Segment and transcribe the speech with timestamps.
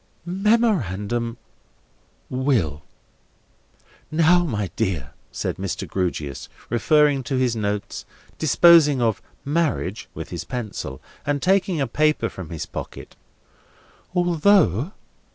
[0.25, 1.37] "Memorandum,
[2.27, 2.81] 'Will.'
[4.09, 5.87] Now, my dear," said Mr.
[5.87, 8.03] Grewgious, referring to his notes,
[8.39, 13.15] disposing of "Marriage" with his pencil, and taking a paper from his pocket;
[14.15, 14.91] "although.